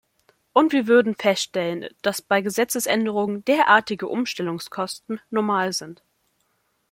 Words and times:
Und 0.51 0.71
wir 0.71 0.87
würden 0.87 1.13
feststellen, 1.13 1.87
dass 2.01 2.23
bei 2.23 2.41
Gesetzesänderungen 2.41 3.45
derartige 3.45 4.07
Umstellungskosten 4.07 5.21
normal 5.29 5.73
sind. 5.73 6.01